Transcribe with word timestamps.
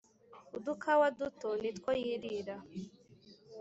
udukawa 0.57 1.07
duto 1.17 1.49
nitwo 1.61 1.89
yirira 2.01 2.57